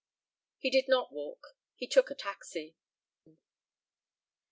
[0.57, 1.55] He did not walk.
[1.75, 2.75] He took a taxi.